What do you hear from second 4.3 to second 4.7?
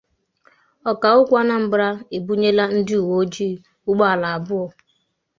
Abụọ